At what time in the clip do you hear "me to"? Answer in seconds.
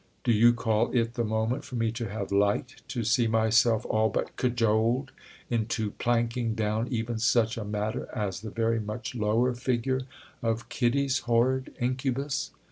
1.75-2.09